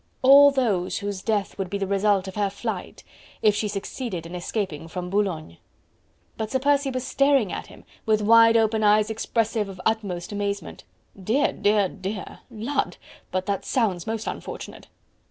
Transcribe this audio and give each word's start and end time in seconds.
"All 0.23 0.49
those 0.49 0.97
whose 0.97 1.21
death 1.21 1.59
would 1.59 1.69
be 1.69 1.77
the 1.77 1.85
result 1.85 2.27
of 2.27 2.33
her 2.33 2.49
flight, 2.49 3.03
if 3.43 3.53
she 3.53 3.67
succeeded 3.67 4.25
in 4.25 4.33
escaping 4.33 4.87
from 4.87 5.11
Boulogne..." 5.11 5.57
But 6.37 6.49
Sir 6.49 6.57
Percy 6.57 6.89
was 6.89 7.05
staring 7.05 7.53
at 7.53 7.67
him, 7.67 7.83
with 8.07 8.23
wide 8.23 8.57
open 8.57 8.81
eyes 8.81 9.11
expressive 9.11 9.69
of 9.69 9.79
utmost 9.85 10.31
amazement. 10.31 10.85
"Dear, 11.23 11.53
dear, 11.53 11.87
dear.... 11.87 12.39
Lud! 12.49 12.97
but 13.29 13.45
that 13.45 13.63
sounds 13.63 14.07
most 14.07 14.25
unfortunate..." 14.25 14.87